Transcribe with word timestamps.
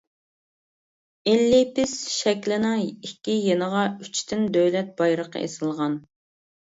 ئېللىپىس 1.33 1.91
شەكلىنىڭ 2.13 2.81
ئىككى 2.85 3.35
يېنىغا 3.49 3.81
ئۈچتىن 4.05 4.47
دۆلەت 4.57 4.89
بايرىقى 5.03 5.43
ئېسىلغان. 5.49 5.99